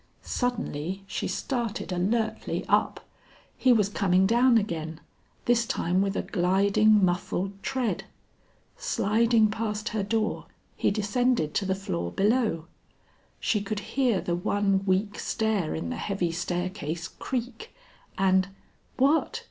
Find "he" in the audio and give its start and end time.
3.55-3.71, 10.75-10.89